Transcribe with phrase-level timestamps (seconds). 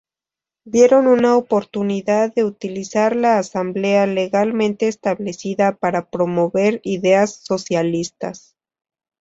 [0.65, 8.55] Vieron una oportunidad de utilizar la Asamblea legalmente establecida para promover ideas socialistas.